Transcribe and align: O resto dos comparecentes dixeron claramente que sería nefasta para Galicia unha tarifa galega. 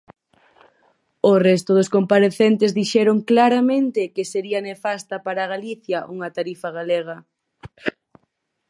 O 1.31 1.33
resto 1.47 1.71
dos 1.77 1.91
comparecentes 1.95 2.75
dixeron 2.79 3.17
claramente 3.31 4.01
que 4.15 4.23
sería 4.31 4.59
nefasta 4.69 5.15
para 5.25 5.49
Galicia 5.53 5.99
unha 6.13 6.29
tarifa 6.37 6.69
galega. 6.79 7.17